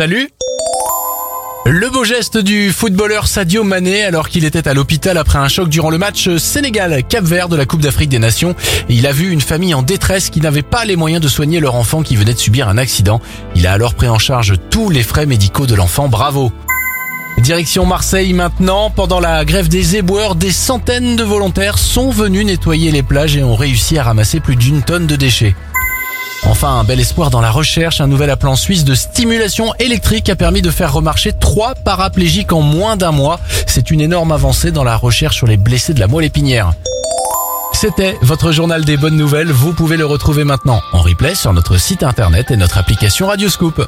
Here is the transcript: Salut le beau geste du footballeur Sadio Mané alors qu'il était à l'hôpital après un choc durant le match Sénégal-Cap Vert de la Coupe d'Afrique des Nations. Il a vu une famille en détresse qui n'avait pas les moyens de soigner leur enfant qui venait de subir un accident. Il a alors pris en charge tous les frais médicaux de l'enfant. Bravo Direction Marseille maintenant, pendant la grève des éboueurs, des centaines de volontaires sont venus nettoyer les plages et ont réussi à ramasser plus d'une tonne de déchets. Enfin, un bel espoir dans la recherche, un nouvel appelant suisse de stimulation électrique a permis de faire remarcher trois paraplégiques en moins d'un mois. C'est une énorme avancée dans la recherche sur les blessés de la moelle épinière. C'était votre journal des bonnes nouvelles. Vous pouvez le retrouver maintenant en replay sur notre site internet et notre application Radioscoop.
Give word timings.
Salut 0.00 0.30
le 1.66 1.90
beau 1.90 2.04
geste 2.04 2.38
du 2.38 2.72
footballeur 2.72 3.26
Sadio 3.26 3.64
Mané 3.64 4.02
alors 4.02 4.30
qu'il 4.30 4.46
était 4.46 4.66
à 4.66 4.72
l'hôpital 4.72 5.18
après 5.18 5.38
un 5.38 5.46
choc 5.46 5.68
durant 5.68 5.90
le 5.90 5.98
match 5.98 6.38
Sénégal-Cap 6.38 7.22
Vert 7.22 7.50
de 7.50 7.56
la 7.56 7.66
Coupe 7.66 7.82
d'Afrique 7.82 8.08
des 8.08 8.18
Nations. 8.18 8.54
Il 8.88 9.06
a 9.06 9.12
vu 9.12 9.30
une 9.30 9.42
famille 9.42 9.74
en 9.74 9.82
détresse 9.82 10.30
qui 10.30 10.40
n'avait 10.40 10.62
pas 10.62 10.86
les 10.86 10.96
moyens 10.96 11.22
de 11.22 11.28
soigner 11.28 11.60
leur 11.60 11.74
enfant 11.74 12.00
qui 12.00 12.16
venait 12.16 12.32
de 12.32 12.38
subir 12.38 12.66
un 12.70 12.78
accident. 12.78 13.20
Il 13.56 13.66
a 13.66 13.72
alors 13.72 13.92
pris 13.92 14.08
en 14.08 14.18
charge 14.18 14.54
tous 14.70 14.88
les 14.88 15.02
frais 15.02 15.26
médicaux 15.26 15.66
de 15.66 15.74
l'enfant. 15.74 16.08
Bravo 16.08 16.50
Direction 17.36 17.84
Marseille 17.84 18.32
maintenant, 18.32 18.88
pendant 18.88 19.20
la 19.20 19.44
grève 19.44 19.68
des 19.68 19.96
éboueurs, 19.96 20.34
des 20.34 20.50
centaines 20.50 21.14
de 21.14 21.24
volontaires 21.24 21.76
sont 21.76 22.08
venus 22.08 22.46
nettoyer 22.46 22.90
les 22.90 23.02
plages 23.02 23.36
et 23.36 23.44
ont 23.44 23.54
réussi 23.54 23.98
à 23.98 24.04
ramasser 24.04 24.40
plus 24.40 24.56
d'une 24.56 24.82
tonne 24.82 25.06
de 25.06 25.16
déchets. 25.16 25.54
Enfin, 26.44 26.78
un 26.78 26.84
bel 26.84 27.00
espoir 27.00 27.30
dans 27.30 27.40
la 27.40 27.50
recherche, 27.50 28.00
un 28.00 28.06
nouvel 28.06 28.30
appelant 28.30 28.56
suisse 28.56 28.84
de 28.84 28.94
stimulation 28.94 29.74
électrique 29.78 30.28
a 30.28 30.36
permis 30.36 30.62
de 30.62 30.70
faire 30.70 30.92
remarcher 30.92 31.32
trois 31.32 31.74
paraplégiques 31.74 32.52
en 32.52 32.62
moins 32.62 32.96
d'un 32.96 33.12
mois. 33.12 33.38
C'est 33.66 33.90
une 33.90 34.00
énorme 34.00 34.32
avancée 34.32 34.70
dans 34.70 34.84
la 34.84 34.96
recherche 34.96 35.36
sur 35.36 35.46
les 35.46 35.56
blessés 35.56 35.94
de 35.94 36.00
la 36.00 36.06
moelle 36.06 36.24
épinière. 36.24 36.72
C'était 37.72 38.16
votre 38.22 38.52
journal 38.52 38.84
des 38.84 38.96
bonnes 38.96 39.16
nouvelles. 39.16 39.52
Vous 39.52 39.72
pouvez 39.72 39.96
le 39.96 40.04
retrouver 40.04 40.44
maintenant 40.44 40.80
en 40.92 41.00
replay 41.00 41.34
sur 41.34 41.52
notre 41.52 41.78
site 41.78 42.02
internet 42.02 42.50
et 42.50 42.56
notre 42.56 42.78
application 42.78 43.28
Radioscoop. 43.28 43.86